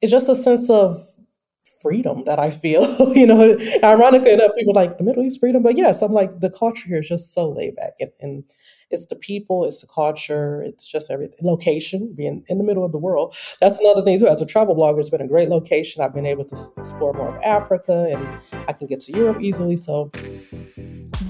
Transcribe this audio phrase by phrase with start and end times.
[0.00, 0.98] it's just a sense of
[1.82, 2.82] freedom that I feel.
[3.14, 6.50] you know, ironically enough, people like the Middle East freedom, but yes, I'm like the
[6.50, 8.44] culture here is just so laid back, and, and
[8.90, 11.38] it's the people, it's the culture, it's just everything.
[11.42, 13.36] Location, being in the middle of the world.
[13.60, 14.28] That's another thing too.
[14.28, 16.02] As a travel blogger, it's been a great location.
[16.02, 19.76] I've been able to explore more of Africa, and I can get to Europe easily.
[19.76, 20.10] So.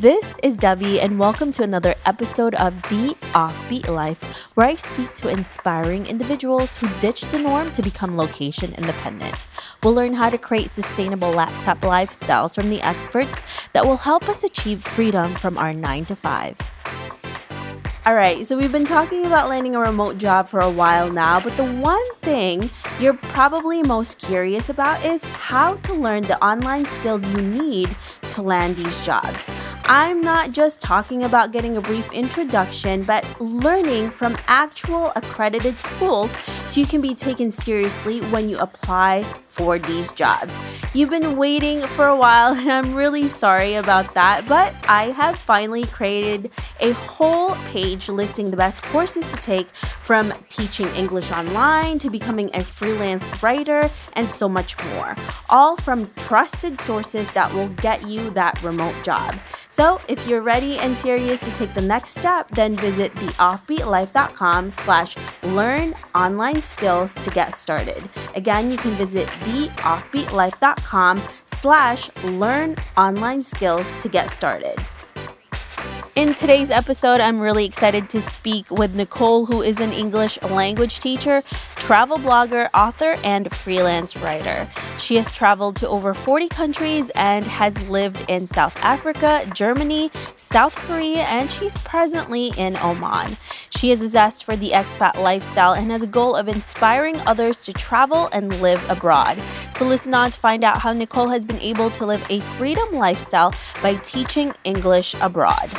[0.01, 4.23] This is Debbie, and welcome to another episode of The Offbeat Life,
[4.55, 9.35] where I speak to inspiring individuals who ditched the norm to become location independent.
[9.83, 13.43] We'll learn how to create sustainable laptop lifestyles from the experts
[13.75, 16.57] that will help us achieve freedom from our 9 to 5.
[18.07, 21.39] All right, so we've been talking about landing a remote job for a while now,
[21.39, 26.87] but the one thing you're probably most curious about is how to learn the online
[26.87, 27.95] skills you need
[28.31, 29.51] to land these jobs.
[29.85, 36.39] I'm not just talking about getting a brief introduction, but learning from actual accredited schools
[36.69, 40.59] so you can be taken seriously when you apply for these jobs.
[40.95, 45.37] You've been waiting for a while, and I'm really sorry about that, but I have
[45.37, 49.75] finally created a whole page listing the best courses to take
[50.05, 55.17] from teaching English online to becoming a freelance writer and so much more,
[55.49, 59.35] all from trusted sources that will get you that remote job.
[59.71, 65.17] So if you're ready and serious to take the next step, then visit theoffbeatlife.com slash
[65.43, 68.09] learn online skills to get started.
[68.35, 74.79] Again, you can visit theoffbeatlife.com slash learn online skills to get started.
[76.17, 80.99] In today's episode, I'm really excited to speak with Nicole, who is an English language
[80.99, 81.45] teacher,
[81.77, 84.69] travel blogger, author, and freelance writer.
[84.99, 90.75] She has traveled to over 40 countries and has lived in South Africa, Germany, South
[90.75, 93.37] Korea, and she's presently in Oman.
[93.71, 97.65] She has a zest for the expat lifestyle and has a goal of inspiring others
[97.67, 99.41] to travel and live abroad.
[99.77, 102.95] So listen on to find out how Nicole has been able to live a freedom
[102.95, 105.71] lifestyle by teaching English abroad.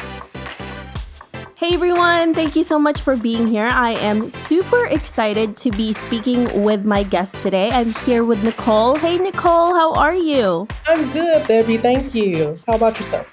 [1.61, 3.67] Hey everyone, thank you so much for being here.
[3.67, 7.69] I am super excited to be speaking with my guest today.
[7.69, 8.95] I'm here with Nicole.
[8.95, 10.67] Hey Nicole, how are you?
[10.87, 11.77] I'm good, Debbie.
[11.77, 12.57] Thank you.
[12.65, 13.29] How about yourself?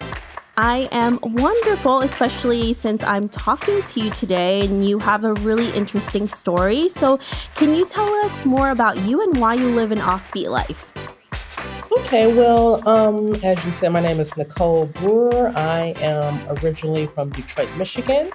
[0.59, 5.71] I am wonderful, especially since I'm talking to you today and you have a really
[5.71, 6.91] interesting story.
[6.91, 7.19] So,
[7.55, 10.93] can you tell us more about you and why you live an offbeat life?
[11.91, 15.51] Okay, well, um, as you said, my name is Nicole Brewer.
[15.57, 18.31] I am originally from Detroit, Michigan.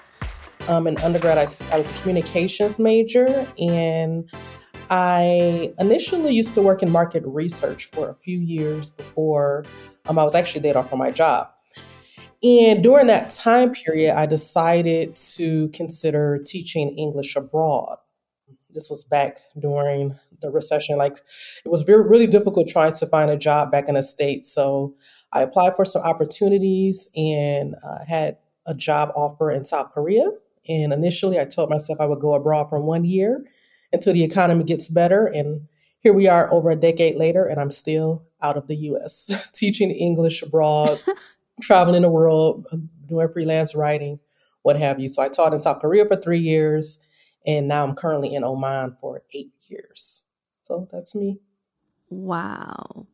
[0.67, 1.41] Um, in undergrad, I,
[1.71, 4.27] I was a communications major, and
[4.89, 9.65] I initially used to work in market research for a few years before
[10.07, 11.47] um, I was actually laid off from my job.
[12.41, 17.97] And during that time period, I decided to consider teaching English abroad.
[18.71, 20.97] This was back during the recession.
[20.97, 21.17] Like
[21.65, 24.53] it was very really difficult trying to find a job back in the states.
[24.53, 24.95] So
[25.31, 28.37] I applied for some opportunities and uh, had
[28.67, 30.29] a job offer in South Korea.
[30.69, 33.43] And initially, I told myself I would go abroad for one year
[33.91, 35.25] until the economy gets better.
[35.25, 35.67] And
[35.99, 39.91] here we are over a decade later, and I'm still out of the US, teaching
[39.91, 40.99] English abroad,
[41.61, 42.67] traveling the world,
[43.07, 44.19] doing freelance writing,
[44.63, 45.07] what have you.
[45.07, 46.99] So I taught in South Korea for three years,
[47.45, 50.23] and now I'm currently in Oman for eight years.
[50.63, 51.39] So that's me.
[52.09, 53.07] Wow.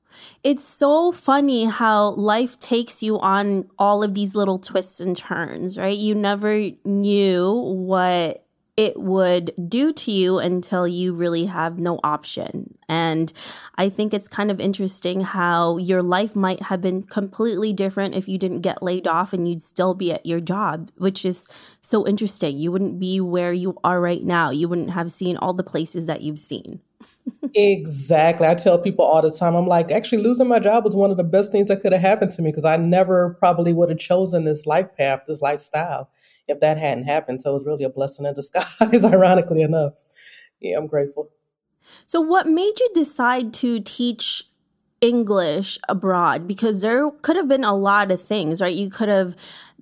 [0.44, 5.78] It's so funny how life takes you on all of these little twists and turns,
[5.78, 5.98] right?
[5.98, 8.46] You never knew what
[8.78, 12.78] it would do to you until you really have no option.
[12.88, 13.34] And
[13.76, 18.30] I think it's kind of interesting how your life might have been completely different if
[18.30, 21.46] you didn't get laid off and you'd still be at your job, which is
[21.82, 22.58] so interesting.
[22.58, 24.50] You wouldn't be where you are right now.
[24.50, 26.80] You wouldn't have seen all the places that you've seen.
[27.56, 28.48] Exactly.
[28.48, 31.18] I tell people all the time, I'm like, actually, losing my job was one of
[31.18, 34.00] the best things that could have happened to me because I never probably would have
[34.00, 36.10] chosen this life path, this lifestyle
[36.48, 37.42] if that hadn't happened.
[37.42, 40.04] So it was really a blessing in disguise, ironically enough.
[40.60, 41.30] Yeah, I'm grateful.
[42.06, 44.44] So, what made you decide to teach
[45.02, 46.48] English abroad?
[46.48, 48.76] Because there could have been a lot of things, right?
[48.76, 49.36] You could have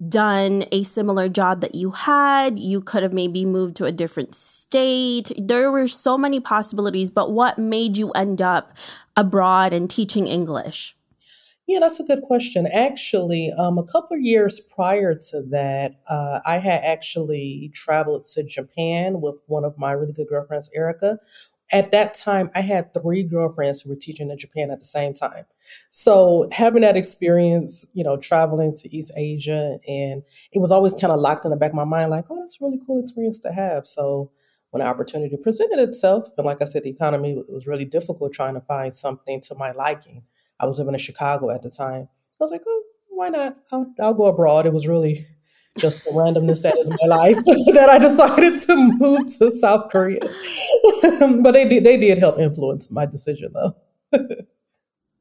[0.07, 4.35] done a similar job that you had, you could have maybe moved to a different
[4.69, 5.31] state.
[5.37, 8.77] There were so many possibilities, but what made you end up
[9.15, 10.95] abroad and teaching English?
[11.67, 12.67] Yeah, that's a good question.
[12.73, 18.43] Actually, um, a couple of years prior to that, uh, I had actually traveled to
[18.43, 21.19] Japan with one of my really good girlfriends, Erica.
[21.73, 25.13] At that time, I had three girlfriends who were teaching in Japan at the same
[25.13, 25.43] time.
[25.91, 30.23] So having that experience, you know, traveling to East Asia, and
[30.53, 32.61] it was always kind of locked in the back of my mind, like, oh, that's
[32.61, 33.85] a really cool experience to have.
[33.85, 34.31] So
[34.71, 38.61] when opportunity presented itself, And like I said, the economy was really difficult trying to
[38.61, 40.23] find something to my liking.
[40.59, 42.09] I was living in Chicago at the time.
[42.39, 43.57] I was like, oh, why not?
[43.71, 44.65] I'll, I'll go abroad.
[44.65, 45.25] It was really
[45.77, 47.37] just the randomness that is my life
[47.73, 50.19] that I decided to move to South Korea.
[51.41, 53.75] but they did, they did help influence my decision though.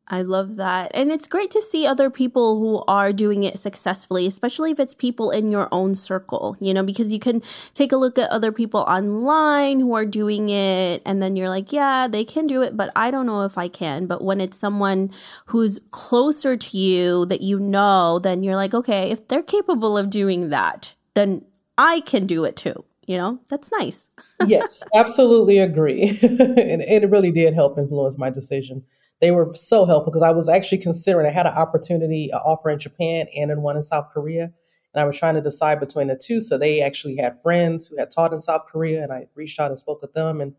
[0.09, 0.93] I love that.
[0.95, 4.95] And it's great to see other people who are doing it successfully, especially if it's
[4.95, 7.43] people in your own circle, you know, because you can
[7.75, 11.73] take a look at other people online who are doing it and then you're like,
[11.73, 14.07] yeah, they can do it, but I don't know if I can.
[14.07, 15.11] But when it's someone
[15.47, 20.09] who's closer to you that you know, then you're like, okay, if they're capable of
[20.09, 21.45] doing that, then
[21.79, 22.85] I can do it too.
[23.09, 24.11] You know, that's nice.
[24.47, 26.17] yes, absolutely agree.
[26.23, 28.85] and, and it really did help influence my decision
[29.21, 32.71] they were so helpful because I was actually considering I had an opportunity, an offer
[32.71, 34.53] in Japan and in one in South Korea.
[34.95, 36.41] And I was trying to decide between the two.
[36.41, 39.71] So they actually had friends who had taught in South Korea, and I reached out
[39.71, 40.55] and spoke with them and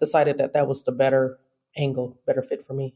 [0.00, 1.38] decided that that was the better
[1.76, 2.94] angle, better fit for me.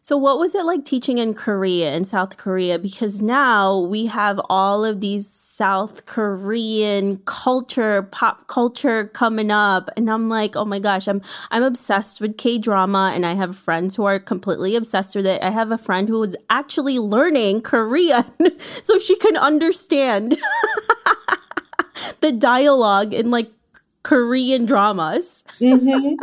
[0.00, 2.78] So, what was it like teaching in Korea in South Korea?
[2.78, 10.10] Because now we have all of these South Korean culture, pop culture coming up, and
[10.10, 13.94] I'm like, oh my gosh, I'm I'm obsessed with K drama, and I have friends
[13.96, 15.42] who are completely obsessed with it.
[15.42, 18.24] I have a friend who is actually learning Korean
[18.58, 20.36] so she can understand
[22.20, 23.50] the dialogue in like
[24.02, 25.44] Korean dramas.
[25.60, 26.14] mm-hmm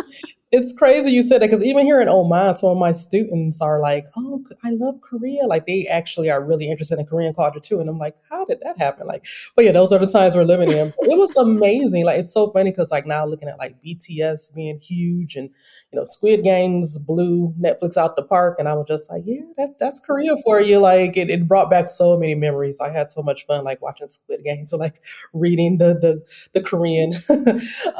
[0.51, 3.79] it's crazy you said that because even here in Oman, some of my students are
[3.79, 7.79] like, "Oh, I love Korea." Like they actually are really interested in Korean culture too,
[7.79, 10.43] and I'm like, "How did that happen?" Like, but yeah, those are the times we're
[10.43, 10.87] living in.
[10.87, 12.03] it was amazing.
[12.05, 15.51] Like it's so funny because like now looking at like BTS being huge, and
[15.91, 19.41] you know Squid Games blew Netflix out the park, and I was just like, "Yeah,
[19.55, 22.79] that's that's Korea for you." Like it, it brought back so many memories.
[22.79, 26.61] I had so much fun like watching Squid Games, so like reading the the the
[26.63, 27.13] Korean.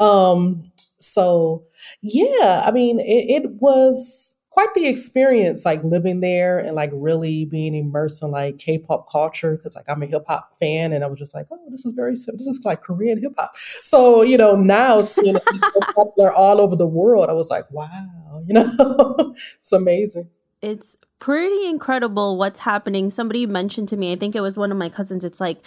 [0.00, 0.69] um,
[1.00, 1.64] so
[2.02, 7.46] yeah, I mean, it, it was quite the experience, like living there and like really
[7.46, 11.06] being immersed in like K-pop culture because like I'm a hip hop fan and I
[11.06, 13.56] was just like, oh, this is very this is like Korean hip hop.
[13.56, 17.70] So you know now seeing it so popular all over the world, I was like,
[17.70, 18.66] wow, you know,
[19.58, 20.28] it's amazing.
[20.62, 23.10] It's pretty incredible what's happening.
[23.10, 25.58] Somebody mentioned to me, I think it was one of my cousins, it's like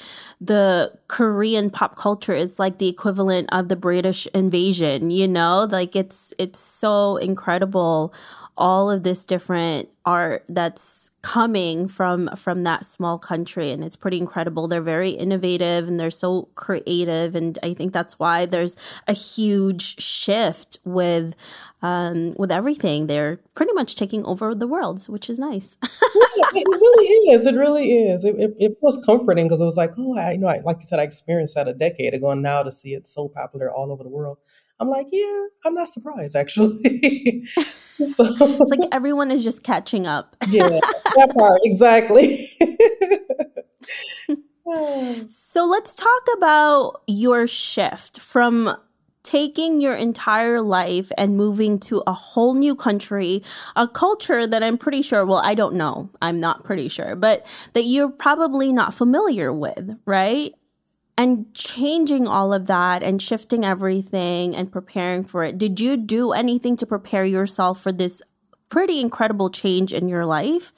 [0.42, 5.68] the Korean pop culture is like the equivalent of the British invasion, you know?
[5.70, 8.14] Like it's it's so incredible
[8.58, 14.18] all of this different art that's coming from from that small country and it's pretty
[14.18, 18.76] incredible they're very innovative and they're so creative and i think that's why there's
[19.08, 21.34] a huge shift with
[21.82, 26.68] um, with everything they're pretty much taking over the world which is nice yeah, it
[26.68, 30.18] really is it really is it, it, it feels comforting because it was like oh
[30.18, 32.64] i you know I, like you said i experienced that a decade ago and now
[32.64, 34.38] to see it so popular all over the world
[34.80, 37.46] I'm like, yeah, I'm not surprised actually.
[37.46, 40.36] so it's like everyone is just catching up.
[40.50, 42.48] yeah, that part exactly.
[45.28, 48.76] so let's talk about your shift from
[49.24, 53.42] taking your entire life and moving to a whole new country,
[53.76, 57.46] a culture that I'm pretty sure, well, I don't know, I'm not pretty sure, but
[57.74, 60.54] that you're probably not familiar with, right?
[61.16, 65.58] and changing all of that and shifting everything and preparing for it.
[65.58, 68.22] Did you do anything to prepare yourself for this
[68.70, 70.74] pretty incredible change in your life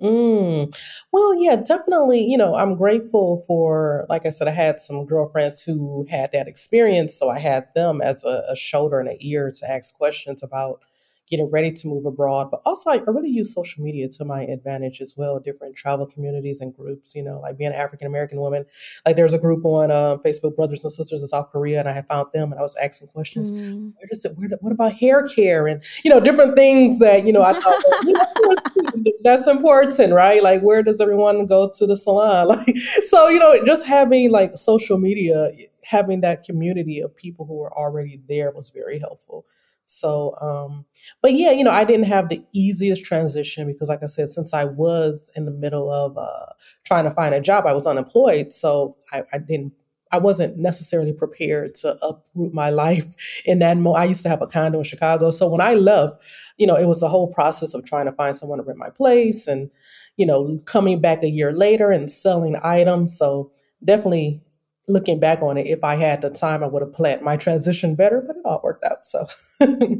[0.00, 0.72] Mm.
[1.12, 2.20] Well, yeah, definitely.
[2.24, 6.46] You know, I'm grateful for, like I said, I had some girlfriends who had that
[6.46, 7.14] experience.
[7.18, 10.80] So I had them as a, a shoulder and an ear to ask questions about
[11.28, 12.50] getting ready to move abroad.
[12.50, 15.38] But also, I, really use social media to my advantage as well.
[15.38, 17.14] Different travel communities and groups.
[17.14, 18.64] You know, like being an African American woman.
[19.06, 21.92] Like there's a group on uh, Facebook, Brothers and Sisters in South Korea, and I
[21.92, 23.52] had found them, and I was asking questions.
[23.52, 23.92] Mm.
[23.96, 24.32] Where does it?
[24.36, 24.48] Where?
[24.60, 28.12] What about hair care and you know different things that you know I thought you
[28.12, 30.42] know, that's important, right?
[30.42, 32.48] Like where does everyone go to the salon?
[32.48, 32.76] Like
[33.08, 35.50] so, you know, just having like social media
[35.88, 39.46] having that community of people who are already there was very helpful.
[39.88, 40.84] So, um,
[41.22, 44.52] but yeah, you know, I didn't have the easiest transition because, like I said, since
[44.52, 46.52] I was in the middle of uh,
[46.84, 48.52] trying to find a job, I was unemployed.
[48.52, 49.72] So I, I didn't
[50.10, 54.02] I wasn't necessarily prepared to uproot my life in that moment.
[54.02, 55.30] I used to have a condo in Chicago.
[55.30, 56.22] So when I left,
[56.56, 58.90] you know, it was a whole process of trying to find someone to rent my
[58.90, 59.70] place and,
[60.16, 63.16] you know, coming back a year later and selling items.
[63.16, 63.52] So
[63.84, 64.42] definitely
[64.88, 67.94] looking back on it, if I had the time, I would have planned my transition
[67.94, 69.04] better, but it all worked out.
[69.04, 69.26] So.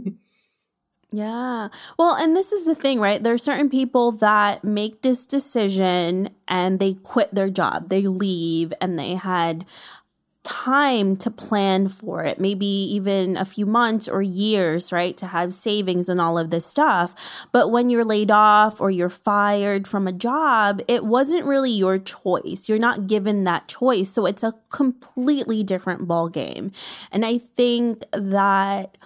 [1.11, 1.69] yeah.
[1.99, 3.23] Well, and this is the thing, right?
[3.23, 8.73] There are certain people that make this decision and they quit their job, they leave,
[8.81, 9.65] and they had
[10.49, 15.53] time to plan for it, maybe even a few months or years, right, to have
[15.53, 17.15] savings and all of this stuff.
[17.53, 21.99] But when you're laid off or you're fired from a job, it wasn't really your
[21.99, 22.67] choice.
[22.67, 24.09] You're not given that choice.
[24.09, 26.73] So it's a completely different ball game.
[27.13, 28.97] And I think that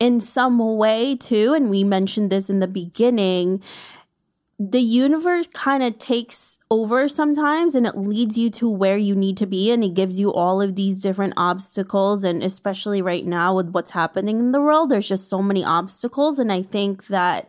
[0.00, 3.62] in some way too, and we mentioned this in the beginning,
[4.58, 9.36] the universe kind of takes over sometimes and it leads you to where you need
[9.36, 13.54] to be and it gives you all of these different obstacles and especially right now
[13.54, 17.46] with what's happening in the world there's just so many obstacles and i think that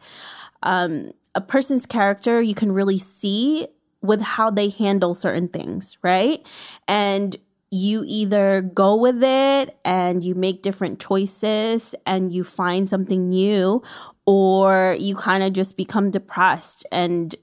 [0.62, 3.66] um, a person's character you can really see
[4.02, 6.46] with how they handle certain things right?
[6.86, 7.38] And
[7.76, 13.82] you either go with it and you make different choices and you find something new
[14.28, 17.36] or you kind of just become depressed and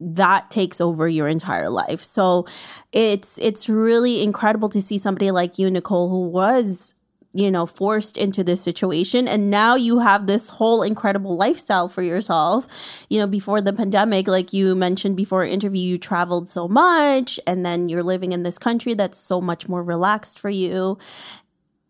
[0.00, 2.02] that takes over your entire life.
[2.02, 2.46] So
[2.92, 6.94] it's it's really incredible to see somebody like you Nicole who was
[7.32, 9.28] you know forced into this situation.
[9.28, 12.66] And now you have this whole incredible lifestyle for yourself.
[13.10, 17.64] You know before the pandemic like you mentioned before interview you traveled so much and
[17.64, 20.98] then you're living in this country that's so much more relaxed for you.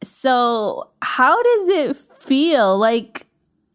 [0.03, 2.77] So how does it feel?
[2.77, 3.27] Like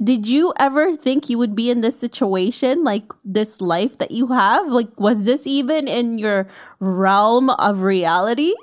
[0.03, 4.27] did you ever think you would be in this situation like this life that you
[4.27, 4.67] have?
[4.67, 6.47] Like was this even in your
[6.79, 8.53] realm of reality?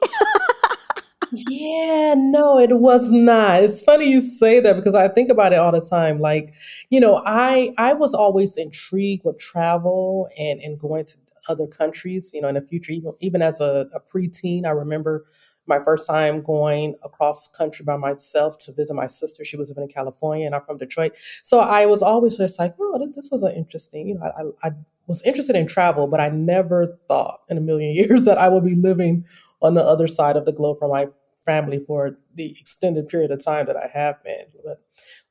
[1.35, 3.63] Yeah no it was not.
[3.63, 6.19] It's funny you say that because i think about it all the time.
[6.19, 6.55] Like
[6.91, 11.17] you know i i was always intrigued with travel and and going to
[11.49, 15.25] other countries you know in the future even, even as a, a preteen i remember
[15.67, 19.45] my first time going across country by myself to visit my sister.
[19.45, 21.13] She was living in California and I'm from Detroit.
[21.43, 24.71] So I was always just like, oh, this, this is interesting, you know, I, I
[25.07, 28.65] was interested in travel, but I never thought in a million years that I would
[28.65, 29.27] be living
[29.61, 31.09] on the other side of the globe from my
[31.45, 34.45] family for the extended period of time that I have been.
[34.65, 34.81] But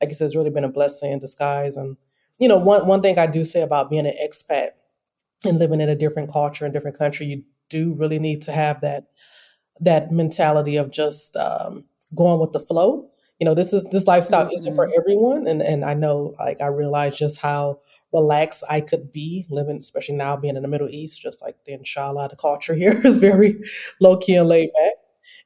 [0.01, 1.77] like I said, it's really been a blessing in disguise.
[1.77, 1.97] And,
[2.37, 4.69] you know, one, one thing I do say about being an expat
[5.45, 8.81] and living in a different culture and different country, you do really need to have
[8.81, 9.05] that
[9.81, 11.85] that mentality of just um,
[12.15, 13.07] going with the flow.
[13.39, 14.57] You know, this is this lifestyle mm-hmm.
[14.57, 14.99] isn't for mm-hmm.
[14.99, 17.79] everyone, and and I know like I realize just how
[18.13, 21.21] relaxed I could be living, especially now being in the Middle East.
[21.21, 23.61] Just like the inshallah, the culture here is very
[23.99, 24.93] low key and laid back.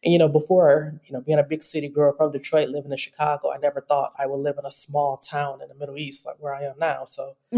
[0.04, 2.98] And you know, before you know, being a big city girl from Detroit, living in
[2.98, 6.25] Chicago, I never thought I would live in a small town in the Middle East
[6.25, 7.06] like where I am now.
[7.06, 7.38] So,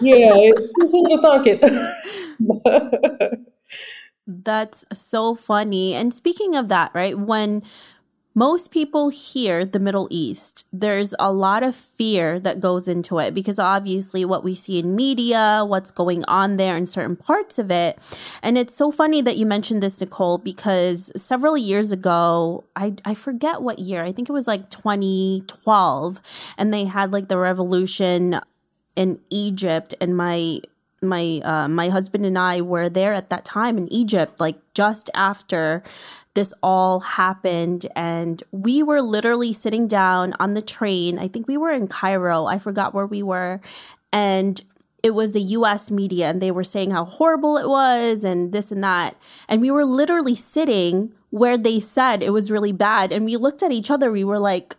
[0.00, 0.30] yeah,
[0.76, 1.64] who would have thunk it?
[4.26, 5.94] That's so funny.
[5.94, 7.18] And speaking of that, right?
[7.18, 7.62] When
[8.32, 13.34] most people hear the Middle East, there's a lot of fear that goes into it
[13.34, 17.72] because obviously what we see in media, what's going on there in certain parts of
[17.72, 17.98] it.
[18.40, 23.14] And it's so funny that you mentioned this, Nicole, because several years ago, I, I
[23.14, 26.20] forget what year, I think it was like 2012,
[26.56, 28.40] and they had like the revolution
[28.94, 30.60] in Egypt, and my
[31.02, 35.10] my uh, my husband and I were there at that time in Egypt, like just
[35.14, 35.82] after
[36.34, 41.18] this all happened, and we were literally sitting down on the train.
[41.18, 42.46] I think we were in Cairo.
[42.46, 43.60] I forgot where we were,
[44.12, 44.62] and
[45.02, 48.70] it was the US media and they were saying how horrible it was and this
[48.70, 49.16] and that.
[49.48, 53.12] And we were literally sitting where they said it was really bad.
[53.12, 54.76] And we looked at each other, we were like,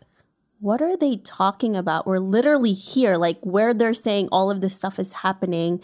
[0.61, 2.05] what are they talking about?
[2.05, 5.81] We're literally here, like where they're saying all of this stuff is happening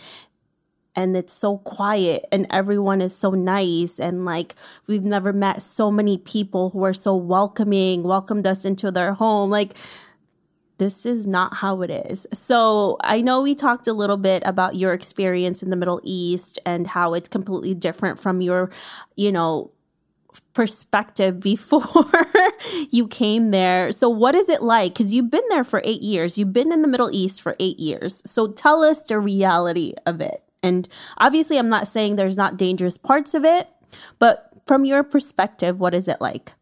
[0.95, 4.55] and it's so quiet and everyone is so nice and like
[4.87, 9.51] we've never met so many people who are so welcoming welcomed us into their home
[9.51, 9.75] like
[10.79, 12.27] this is not how it is.
[12.33, 16.59] So, I know we talked a little bit about your experience in the Middle East
[16.67, 18.69] and how it's completely different from your,
[19.15, 19.71] you know,
[20.53, 22.05] perspective before
[22.91, 23.91] you came there.
[23.91, 24.93] So, what is it like?
[24.93, 27.79] Because you've been there for eight years, you've been in the Middle East for eight
[27.79, 28.21] years.
[28.25, 30.43] So, tell us the reality of it.
[30.63, 33.69] And obviously, I'm not saying there's not dangerous parts of it,
[34.19, 36.53] but from your perspective, what is it like?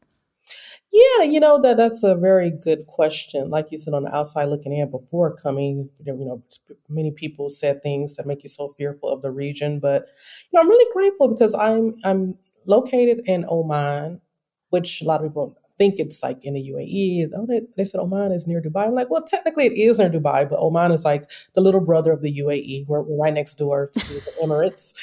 [0.95, 3.49] Yeah, you know that that's a very good question.
[3.49, 6.41] Like you said, on the outside looking in before coming, you know,
[6.87, 9.79] many people said things that make you so fearful of the region.
[9.81, 10.07] But
[10.49, 14.21] you know, I'm really grateful because I'm I'm located in Oman,
[14.69, 17.29] which a lot of people think it's like in the UAE.
[17.35, 18.87] Oh, they, they said Oman is near Dubai.
[18.87, 22.11] I'm like, well, technically it is near Dubai, but Oman is like the little brother
[22.11, 22.87] of the UAE.
[22.87, 24.93] We're, we're right next door to the Emirates.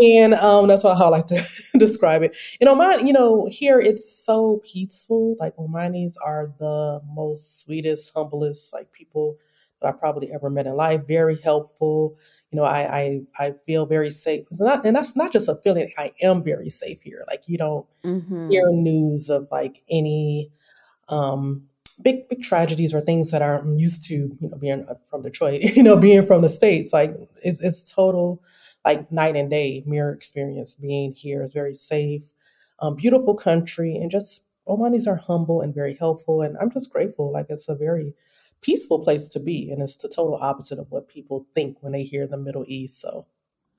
[0.00, 1.42] and um, that's how I like to
[1.78, 2.36] describe it.
[2.60, 5.36] In Oman, you know, here it's so peaceful.
[5.40, 9.38] Like Omanis are the most sweetest, humblest, like people
[9.80, 11.02] that I probably ever met in life.
[11.06, 12.16] Very helpful.
[12.52, 14.46] You know, I I, I feel very safe.
[14.52, 15.90] Not, and that's not just a feeling.
[15.98, 17.24] I am very safe here.
[17.28, 18.50] Like you don't mm-hmm.
[18.50, 20.52] hear news of like any
[21.08, 21.64] um,
[22.02, 24.14] big big tragedies or things that I'm used to.
[24.14, 25.62] You know, being from Detroit.
[25.76, 26.92] You know, being from the states.
[26.92, 28.42] Like it's it's total
[28.84, 30.74] like night and day mirror experience.
[30.74, 32.32] Being here is very safe.
[32.80, 36.42] Um, beautiful country and just Omanis are humble and very helpful.
[36.42, 37.32] And I'm just grateful.
[37.32, 38.14] Like it's a very
[38.62, 39.70] peaceful place to be.
[39.70, 43.00] And it's the total opposite of what people think when they hear the Middle East.
[43.00, 43.26] So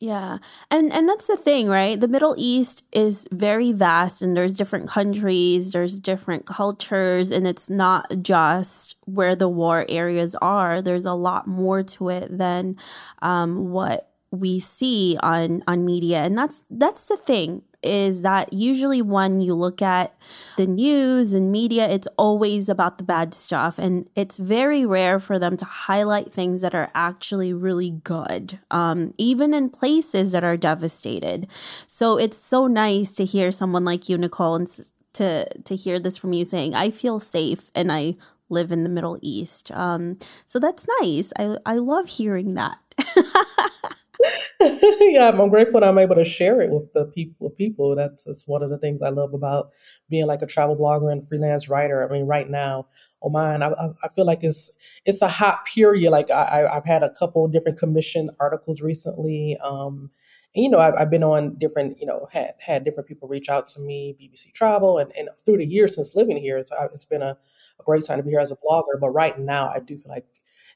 [0.04, 0.40] yeah.
[0.70, 1.98] And and that's the thing, right?
[1.98, 7.70] The Middle East is very vast and there's different countries, there's different cultures and it's
[7.70, 10.82] not just where the war areas are.
[10.82, 12.76] There's a lot more to it than
[13.22, 16.18] um, what we see on on media.
[16.24, 20.16] And that's that's the thing is that usually when you look at
[20.58, 23.78] the news and media, it's always about the bad stuff.
[23.78, 29.14] And it's very rare for them to highlight things that are actually really good, um,
[29.18, 31.48] even in places that are devastated.
[31.88, 34.68] So it's so nice to hear someone like you, Nicole, and
[35.14, 38.16] to, to hear this from you saying, I feel safe and I
[38.50, 39.72] live in the Middle East.
[39.72, 41.34] Um, so that's nice.
[41.38, 42.78] I, I love hearing that.
[44.60, 47.48] yeah, I'm grateful that I'm able to share it with the people.
[47.48, 49.72] With people, that's, that's one of the things I love about
[50.10, 52.08] being like a travel blogger and freelance writer.
[52.08, 52.88] I mean, right now,
[53.24, 56.12] Oman, I, I feel like it's it's a hot period.
[56.12, 59.58] Like I, I've had a couple different commissioned articles recently.
[59.64, 60.12] Um,
[60.56, 63.50] and, you know, I've, I've, been on different, you know, had had different people reach
[63.50, 67.06] out to me, BBC Travel, and, and through the years since living here, it's, it's
[67.06, 67.38] been a,
[67.80, 69.00] a great time to be here as a blogger.
[69.02, 70.28] But right now, I do feel like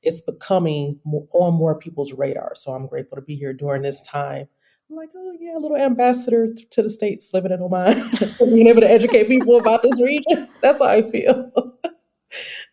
[0.04, 2.54] it's becoming more, on more people's radar.
[2.56, 4.48] So I'm grateful to be here during this time.
[4.90, 8.02] I'm like, oh yeah, a little ambassador to the states living in Oman,
[8.40, 10.48] being able to educate people about this region.
[10.62, 11.52] That's how I feel.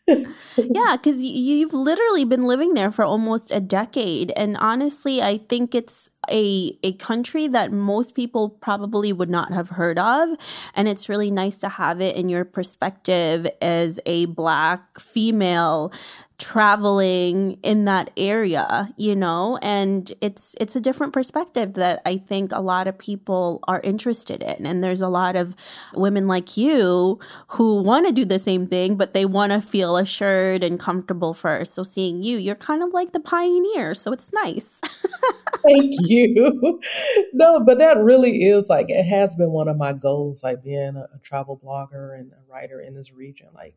[0.57, 5.75] yeah, because you've literally been living there for almost a decade, and honestly, I think
[5.75, 10.37] it's a a country that most people probably would not have heard of,
[10.75, 15.93] and it's really nice to have it in your perspective as a black female
[16.39, 19.59] traveling in that area you know?
[19.63, 24.43] And it's it's a different perspective that i think a lot of people are interested
[24.43, 24.67] in.
[24.67, 25.55] And there's a lot of
[25.95, 29.97] women like you who want to do the same thing but they want to feel
[29.97, 31.75] assured and comfortable first.
[31.75, 33.95] So seeing you you're kind of like the pioneer.
[33.95, 34.81] So it's nice.
[35.67, 36.14] Thank you
[37.33, 40.97] no but that really is like it has been one of my goals like being
[40.97, 43.77] a, a travel blogger and a writer in this region like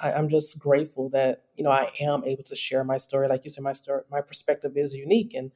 [0.00, 3.28] I, am just grateful that you know I am able to share my story.
[3.28, 5.50] Like you said, my story, my perspective is unique, and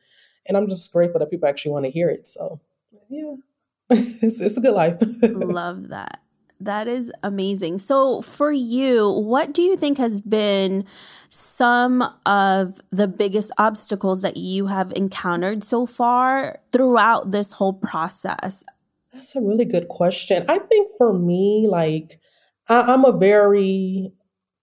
[0.47, 2.27] and I'm just grateful that people actually want to hear it.
[2.27, 2.61] So
[3.09, 3.35] yeah,
[3.91, 4.97] it's it's a good life.
[5.23, 6.21] Love that.
[6.65, 7.79] That is amazing.
[7.79, 10.85] So, for you, what do you think has been
[11.29, 18.63] some of the biggest obstacles that you have encountered so far throughout this whole process?
[19.13, 20.45] That's a really good question.
[20.49, 22.21] I think for me, like,
[22.69, 24.13] I, am a very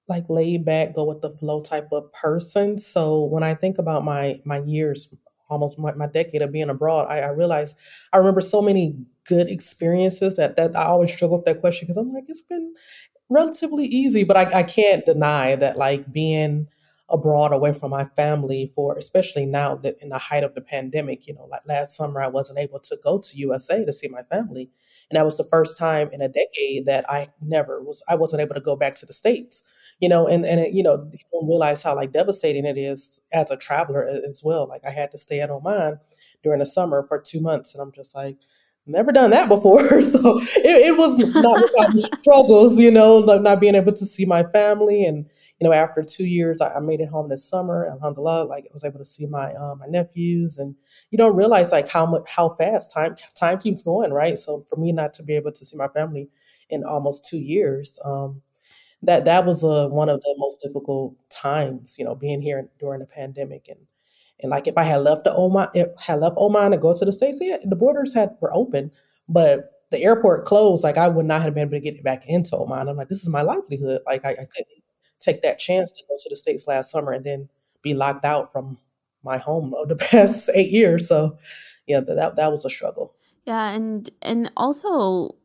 [0.08, 2.80] like laid back, go with the flow type of person.
[2.80, 5.14] So when I think about my my years,
[5.50, 7.76] almost my, my decade of being abroad, I, I realize
[8.14, 8.96] I remember so many
[9.28, 12.74] good experiences that that I always struggle with that question because I'm like, it's been
[13.30, 16.68] relatively easy, but I, I can't deny that like being
[17.10, 21.28] abroad away from my family for especially now that in the height of the pandemic,
[21.28, 24.24] you know, like last summer I wasn't able to go to USA to see my
[24.24, 24.70] family.
[25.10, 28.42] And that was the first time in a decade that I never was I wasn't
[28.42, 29.64] able to go back to the States
[30.00, 33.22] you know, and and it, you know, you don't realize how like devastating it is
[33.34, 34.68] as a traveler as well.
[34.68, 36.00] Like I had to stay at Oman
[36.44, 38.38] during the summer for two months, and I'm just like,
[38.90, 39.84] never done that before.
[40.02, 44.26] so it, it was not without struggles, you know, like not being able to see
[44.26, 45.06] my family.
[45.06, 45.26] And,
[45.60, 47.88] you know, after two years, I, I, made it home this summer.
[47.88, 50.58] Alhamdulillah, like I was able to see my um, my nephews.
[50.58, 50.76] And
[51.12, 54.38] you don't realize like how much, how fast time time keeps going, right?
[54.38, 56.30] So for me not to be able to see my family
[56.70, 58.42] in almost two years, um,
[59.04, 63.00] that that was a, one of the most difficult times, you know, being here during
[63.00, 63.80] the pandemic and
[64.42, 65.68] and like if I had left the Oman,
[66.00, 68.92] had left Oman to go to the states, yeah, the borders had were open,
[69.28, 70.84] but the airport closed.
[70.84, 72.88] Like I would not have been able to get back into Oman.
[72.88, 74.02] I'm like, this is my livelihood.
[74.06, 74.84] Like I, I couldn't
[75.20, 77.50] take that chance to go to the states last summer and then
[77.82, 78.78] be locked out from
[79.24, 81.08] my home of the past eight years.
[81.08, 81.38] So
[81.88, 83.16] yeah, that that was a struggle.
[83.46, 85.36] Yeah, and and also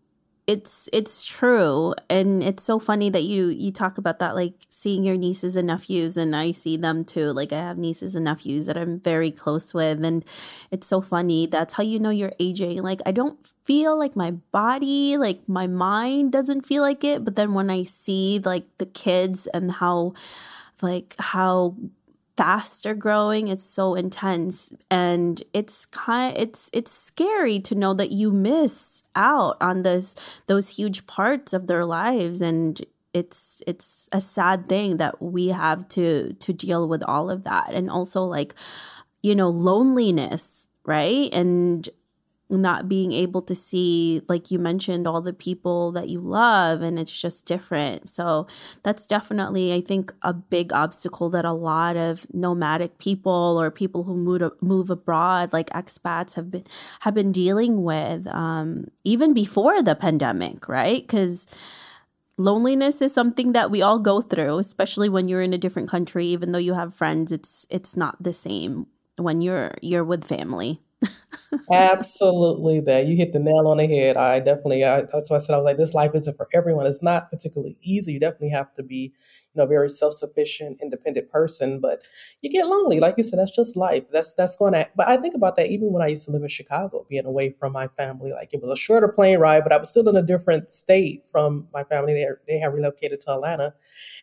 [0.46, 1.94] it's it's true.
[2.10, 5.68] And it's so funny that you you talk about that like seeing your nieces and
[5.68, 7.32] nephews and i see them too.
[7.32, 10.24] Like i have nieces and nephews that i'm very close with and
[10.70, 11.46] it's so funny.
[11.46, 12.82] That's how you know you're aging.
[12.82, 17.34] Like i don't feel like my body like my mind doesn't feel like it but
[17.34, 20.12] then when i see like the kids and how
[20.82, 21.74] like how
[22.36, 28.32] faster growing it's so intense and it's kind it's it's scary to know that you
[28.32, 30.16] miss out on this
[30.48, 35.86] those huge parts of their lives and it's it's a sad thing that we have
[35.86, 38.54] to to deal with all of that and also like
[39.22, 41.32] you know loneliness right?
[41.32, 41.88] And
[42.50, 46.98] not being able to see like you mentioned all the people that you love and
[46.98, 48.08] it's just different.
[48.08, 48.46] So
[48.82, 54.04] that's definitely i think a big obstacle that a lot of nomadic people or people
[54.04, 56.64] who move move abroad like expats have been
[57.00, 61.06] have been dealing with um, even before the pandemic right?
[61.06, 61.46] Because
[62.36, 66.26] loneliness is something that we all go through especially when you're in a different country.
[66.26, 70.80] Even though you have friends it's it's not the same when you're you're with family
[71.70, 74.18] Absolutely, that you hit the nail on the head.
[74.18, 76.86] I definitely, I, that's why I said I was like, this life isn't for everyone.
[76.86, 78.12] It's not particularly easy.
[78.12, 79.14] You definitely have to be,
[79.54, 81.80] you know, very self sufficient, independent person.
[81.80, 82.02] But
[82.42, 83.38] you get lonely, like you said.
[83.38, 84.04] That's just life.
[84.12, 84.86] That's that's going to.
[84.94, 87.50] But I think about that even when I used to live in Chicago, being away
[87.58, 88.30] from my family.
[88.32, 91.22] Like it was a shorter plane ride, but I was still in a different state
[91.26, 92.12] from my family.
[92.12, 93.72] They they had relocated to Atlanta,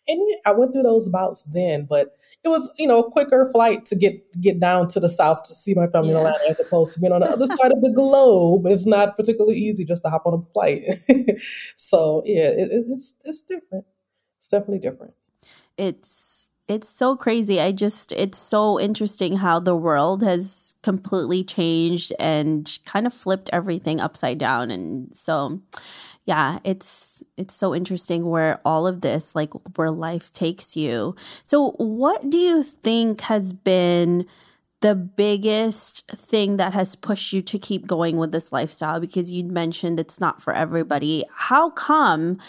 [0.07, 1.85] and I went through those bouts then.
[1.89, 5.43] But it was you know a quicker flight to get get down to the south
[5.43, 6.19] to see my family yeah.
[6.19, 8.65] in Atlanta as opposed to being on the other side of the globe.
[8.65, 10.83] It's not particularly easy just to hop on a flight.
[11.75, 13.85] so yeah, it, it's it's different.
[14.37, 15.13] It's definitely different.
[15.77, 17.59] It's it's so crazy.
[17.59, 23.49] I just it's so interesting how the world has completely changed and kind of flipped
[23.53, 25.61] everything upside down and so
[26.25, 31.15] yeah, it's it's so interesting where all of this like where life takes you.
[31.43, 34.27] So what do you think has been
[34.81, 39.43] the biggest thing that has pushed you to keep going with this lifestyle because you
[39.43, 41.23] mentioned it's not for everybody.
[41.31, 42.39] How come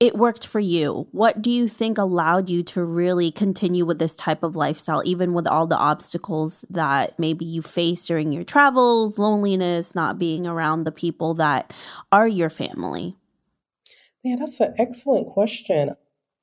[0.00, 1.08] it worked for you.
[1.10, 5.32] What do you think allowed you to really continue with this type of lifestyle, even
[5.32, 10.84] with all the obstacles that maybe you face during your travels, loneliness, not being around
[10.84, 11.72] the people that
[12.12, 13.16] are your family?
[14.22, 15.94] Yeah, that's an excellent question.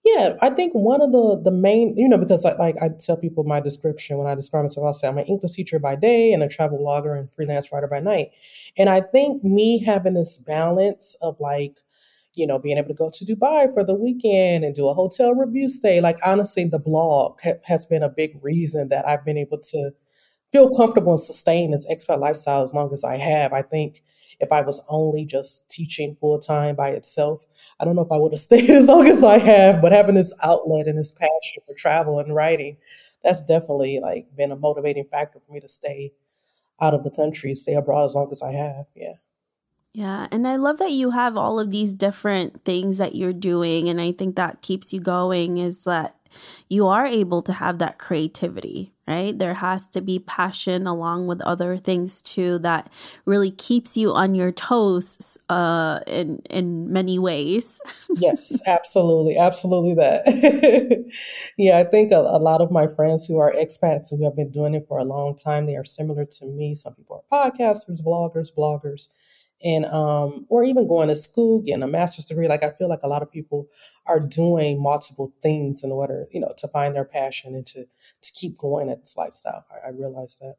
[0.04, 3.18] Yeah, I think one of the the main, you know, because like, like I tell
[3.18, 6.32] people my description when I describe myself, I'll say I'm an English teacher by day
[6.32, 8.32] and a travel blogger and freelance writer by night.
[8.78, 11.80] And I think me having this balance of like
[12.36, 15.34] you know, being able to go to Dubai for the weekend and do a hotel
[15.34, 16.02] review stay.
[16.02, 19.92] Like, honestly, the blog ha- has been a big reason that I've been able to
[20.52, 23.54] feel comfortable and sustain this expat lifestyle as long as I have.
[23.54, 24.02] I think
[24.40, 27.46] if I was only just teaching full time by itself,
[27.80, 30.16] I don't know if I would have stayed as long as I have, but having
[30.16, 32.78] this outlet and this passion for travel and writing,
[33.24, 36.14] that's definitely like been a motivating factor for me to stay
[36.82, 38.86] out of the country, stay abroad as long as I have.
[38.96, 39.14] Yeah.
[39.96, 43.88] Yeah, and I love that you have all of these different things that you're doing
[43.88, 46.18] and I think that keeps you going is that
[46.68, 49.40] you are able to have that creativity, right?
[49.40, 52.92] There has to be passion along with other things too that
[53.24, 57.82] really keeps you on your toes uh in in many ways.
[58.16, 59.38] yes, absolutely.
[59.38, 61.10] Absolutely that.
[61.58, 64.52] yeah, I think a, a, lot of my friends who are expats who have been
[64.52, 66.76] doing it for a long time, they are similar to me.
[66.76, 69.08] Some people are podcasters, bloggers, bloggers
[69.64, 72.48] and um, or even going to school, getting a master's degree.
[72.48, 73.68] Like I feel like a lot of people
[74.06, 78.32] are doing multiple things in order, you know, to find their passion and to to
[78.34, 79.66] keep going at this lifestyle.
[79.72, 80.56] I, I realize that.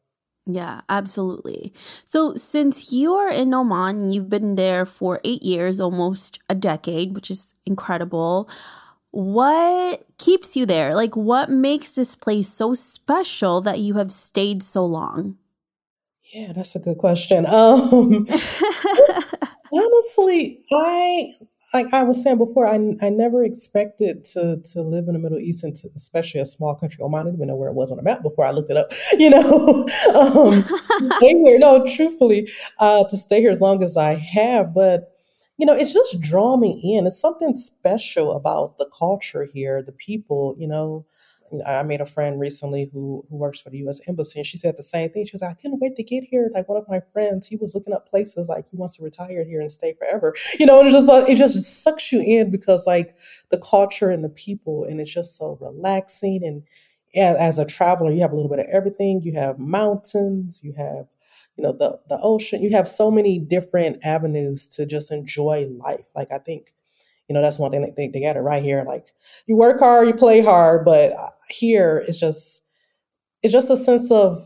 [0.48, 1.72] Yeah, absolutely.
[2.04, 7.14] So, since you are in Oman, you've been there for eight years, almost a decade,
[7.14, 8.48] which is incredible.
[9.11, 10.94] What keeps you there?
[10.94, 15.37] Like, what makes this place so special that you have stayed so long?
[16.34, 17.46] Yeah, that's a good question.
[17.56, 18.26] Um,
[19.72, 21.32] honestly, I
[21.74, 25.38] like I was saying before, I, I never expected to to live in the Middle
[25.38, 27.02] East, and to, especially a small country.
[27.02, 28.76] Oman, I didn't even know where it was on the map before I looked it
[28.76, 28.88] up.
[29.18, 30.64] You know, um,
[31.18, 31.58] stay here.
[31.58, 35.12] No, truthfully, uh, to stay here as long as I have, but
[35.58, 37.06] you know, it's just drawn me in.
[37.06, 40.54] It's something special about the culture here, the people.
[40.58, 41.06] You know,
[41.66, 44.00] I made a friend recently who who works for the U.S.
[44.09, 45.26] Embassy, and she said the same thing.
[45.26, 47.56] She was like, "I couldn't wait to get here." Like one of my friends, he
[47.56, 50.35] was looking up places like he wants to retire here and stay forever.
[50.59, 53.14] You know, and it just like, it just sucks you in because like
[53.50, 56.40] the culture and the people, and it's just so relaxing.
[56.44, 56.62] And
[57.14, 59.22] yeah, as a traveler, you have a little bit of everything.
[59.22, 61.06] You have mountains, you have
[61.56, 62.62] you know the the ocean.
[62.62, 66.06] You have so many different avenues to just enjoy life.
[66.14, 66.72] Like I think
[67.28, 68.84] you know, that's one thing they, they got it right here.
[68.86, 69.06] Like
[69.46, 72.62] you work hard, you play hard, but uh, here it's just,
[73.42, 74.38] it's just a sense of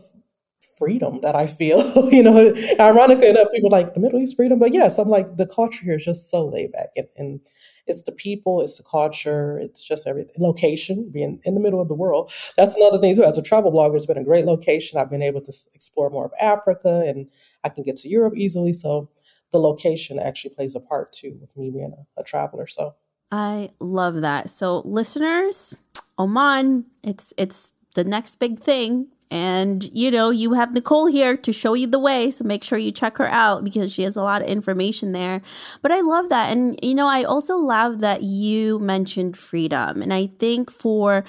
[0.77, 1.79] freedom that I feel.
[2.11, 5.45] you know, ironically enough, people like the Middle East freedom, but yes, I'm like the
[5.45, 7.39] culture here is just so laid back and, and
[7.87, 10.33] it's the people, it's the culture, it's just everything.
[10.39, 12.31] Location, being in the middle of the world.
[12.57, 13.23] That's another thing too.
[13.23, 14.99] As a travel blogger, it's been a great location.
[14.99, 17.27] I've been able to explore more of Africa and
[17.63, 18.73] I can get to Europe easily.
[18.73, 19.09] So
[19.51, 22.67] the location actually plays a part too with me being a, a traveler.
[22.67, 22.95] So
[23.31, 24.49] I love that.
[24.49, 25.77] So listeners,
[26.17, 29.07] Oman, it's it's the next big thing.
[29.29, 32.31] And, you know, you have Nicole here to show you the way.
[32.31, 35.41] So make sure you check her out because she has a lot of information there.
[35.81, 36.51] But I love that.
[36.51, 40.01] And, you know, I also love that you mentioned freedom.
[40.01, 41.23] And I think for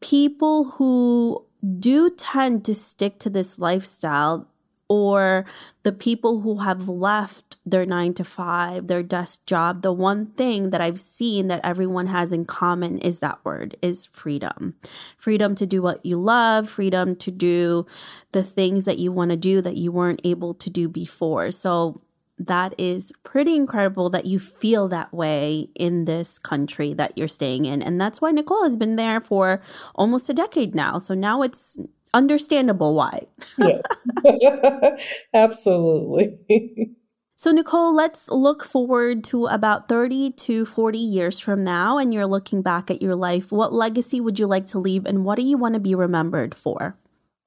[0.00, 1.44] people who
[1.80, 4.46] do tend to stick to this lifestyle,
[4.88, 5.46] or
[5.84, 10.70] the people who have left their nine to five, their desk job, the one thing
[10.70, 14.74] that I've seen that everyone has in common is that word is freedom.
[15.16, 17.86] Freedom to do what you love, freedom to do
[18.32, 21.50] the things that you want to do that you weren't able to do before.
[21.50, 22.00] So
[22.38, 27.66] that is pretty incredible that you feel that way in this country that you're staying
[27.66, 27.82] in.
[27.82, 29.60] And that's why Nicole has been there for
[29.94, 30.98] almost a decade now.
[30.98, 31.78] So now it's
[32.14, 33.26] understandable why.
[33.58, 36.96] yes, absolutely.
[37.42, 42.26] So, Nicole, let's look forward to about 30 to 40 years from now, and you're
[42.26, 43.50] looking back at your life.
[43.50, 46.54] What legacy would you like to leave, and what do you want to be remembered
[46.54, 46.98] for?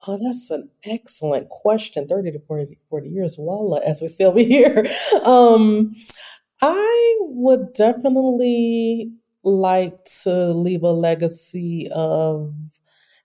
[0.08, 2.08] Oh, that's an excellent question.
[2.08, 4.84] 30 to 40, 40 years, Walla, as we say over here.
[5.28, 5.94] Um,
[6.60, 9.12] I would definitely
[9.44, 12.52] like to leave a legacy of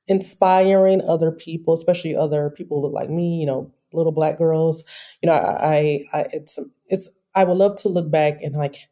[0.07, 4.85] inspiring other people, especially other people who look like me, you know, little black girls.
[5.23, 8.89] You know, I, I, it's, it's, I would love to look back and like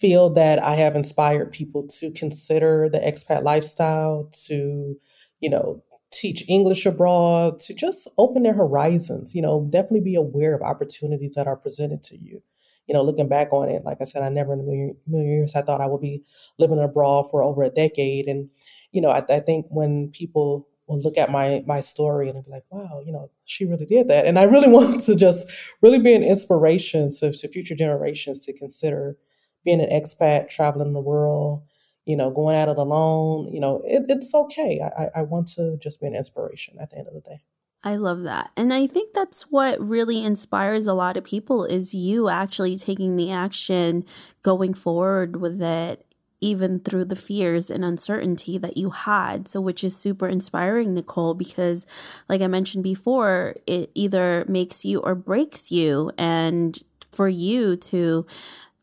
[0.00, 4.96] feel that I have inspired people to consider the expat lifestyle, to,
[5.40, 5.82] you know,
[6.12, 11.32] teach English abroad, to just open their horizons, you know, definitely be aware of opportunities
[11.34, 12.42] that are presented to you.
[12.86, 15.30] You know, looking back on it, like I said, I never in a million, million
[15.30, 16.22] years I thought I would be
[16.58, 18.26] living abroad for over a decade.
[18.26, 18.50] And
[18.92, 22.50] you know, I, I think when people will look at my my story and be
[22.50, 24.26] like, wow, you know, she really did that.
[24.26, 28.52] And I really want to just really be an inspiration to, to future generations to
[28.52, 29.16] consider
[29.64, 31.62] being an expat, traveling the world,
[32.04, 33.52] you know, going at it alone.
[33.52, 34.80] You know, it, it's okay.
[34.98, 37.40] I, I want to just be an inspiration at the end of the day.
[37.86, 38.50] I love that.
[38.56, 43.16] And I think that's what really inspires a lot of people is you actually taking
[43.16, 44.06] the action,
[44.42, 46.06] going forward with it
[46.40, 49.48] even through the fears and uncertainty that you had.
[49.48, 51.86] So, which is super inspiring, Nicole, because,
[52.28, 56.10] like I mentioned before, it either makes you or breaks you.
[56.18, 56.78] And
[57.10, 58.26] for you to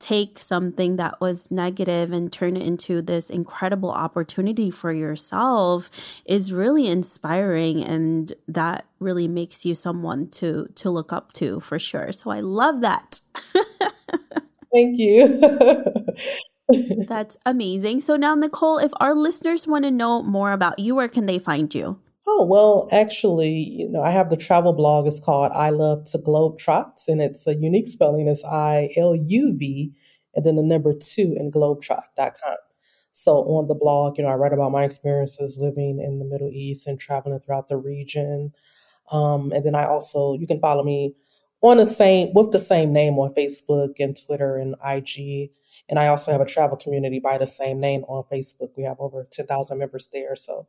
[0.02, 5.92] take something that was negative and turn it into this incredible opportunity for yourself
[6.26, 11.78] is really inspiring and that really makes you someone to to look up to for
[11.78, 13.22] sure so i love that
[14.74, 15.40] thank you
[17.08, 18.02] That's amazing.
[18.02, 21.40] So now, Nicole, if our listeners want to know more about you, where can they
[21.40, 22.00] find you?
[22.28, 25.08] Oh, well, actually, you know, I have the travel blog.
[25.08, 28.28] It's called I Love to Globe Trots, and it's a unique spelling.
[28.28, 29.92] It's I L U V
[30.36, 32.58] and then the number two in globetrot.com.
[33.12, 36.50] So on the blog, you know, I write about my experiences living in the Middle
[36.50, 38.54] East and traveling throughout the region.
[39.12, 41.16] Um, and then I also, you can follow me
[41.62, 45.50] on the same, with the same name on Facebook and Twitter and IG
[45.92, 48.70] and I also have a travel community by the same name on Facebook.
[48.78, 50.38] We have over 10,000 members there.
[50.38, 50.66] So,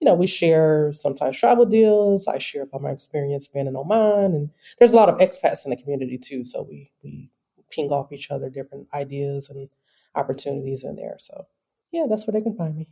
[0.00, 2.28] you know, we share sometimes travel deals.
[2.28, 4.34] I share about my experience being in Oman.
[4.34, 6.44] And there's a lot of expats in the community too.
[6.44, 7.30] So we, we
[7.70, 9.70] ping off each other different ideas and
[10.14, 11.16] opportunities in there.
[11.20, 11.46] So,
[11.90, 12.86] yeah, that's where they can find me.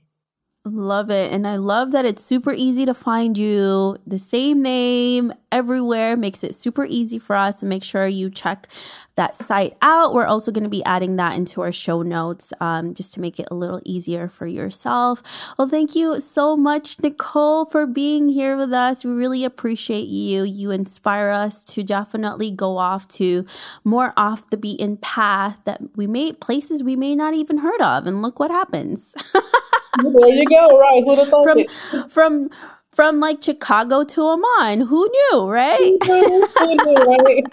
[0.66, 1.30] Love it.
[1.30, 3.98] And I love that it's super easy to find you.
[4.06, 8.68] The same name everywhere makes it super easy for us to make sure you check
[9.16, 10.14] that site out.
[10.14, 13.38] We're also going to be adding that into our show notes um, just to make
[13.38, 15.22] it a little easier for yourself.
[15.58, 19.04] Well, thank you so much, Nicole, for being here with us.
[19.04, 20.44] We really appreciate you.
[20.44, 23.44] You inspire us to definitely go off to
[23.84, 28.06] more off the beaten path that we may, places we may not even heard of.
[28.06, 29.14] And look what happens.
[30.02, 30.78] there you go.
[30.78, 31.02] Right.
[31.04, 31.70] Who'd have thought from, it?
[32.10, 32.50] from
[32.92, 34.86] from like Chicago to Oman.
[34.86, 35.96] Who knew, right?
[36.04, 37.44] Who knew, right?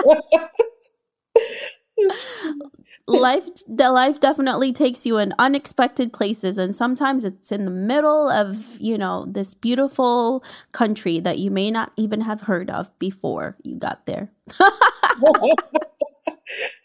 [3.07, 8.29] life the life definitely takes you in unexpected places and sometimes it's in the middle
[8.29, 13.57] of you know this beautiful country that you may not even have heard of before
[13.63, 14.31] you got there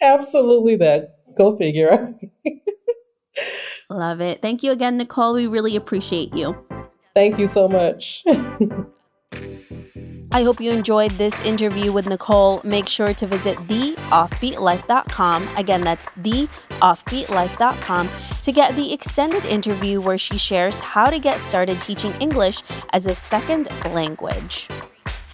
[0.03, 2.15] absolutely that go figure
[3.89, 4.43] Love it.
[4.43, 5.35] Thank you again, Nicole.
[5.35, 6.57] We really appreciate you.
[7.15, 8.25] Thank you so much.
[10.33, 12.61] I hope you enjoyed this interview with Nicole.
[12.65, 15.49] Make sure to visit theoffbeatlife.com.
[15.57, 18.09] Again, that's theoffbeatlife.com
[18.43, 23.07] to get the extended interview where she shares how to get started teaching English as
[23.07, 24.69] a second language.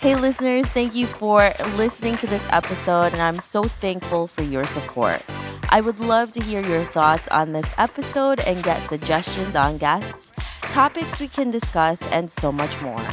[0.00, 4.62] Hey, listeners, thank you for listening to this episode, and I'm so thankful for your
[4.62, 5.24] support.
[5.70, 10.30] I would love to hear your thoughts on this episode and get suggestions on guests,
[10.62, 13.04] topics we can discuss, and so much more.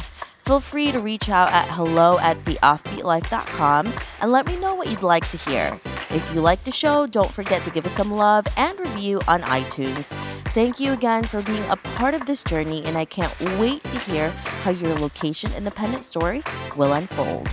[0.46, 5.02] Feel free to reach out at hello at theoffbeatlife.com and let me know what you'd
[5.02, 5.76] like to hear.
[6.10, 9.42] If you like the show, don't forget to give us some love and review on
[9.42, 10.14] iTunes.
[10.54, 13.98] Thank you again for being a part of this journey, and I can't wait to
[13.98, 14.30] hear
[14.62, 16.44] how your location independent story
[16.76, 17.48] will unfold.